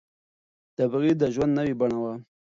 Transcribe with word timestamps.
تبعيد 0.79 1.15
د 1.19 1.23
ژوند 1.33 1.51
نوې 1.59 1.73
بڼه 1.79 1.97
وه. 2.03 2.13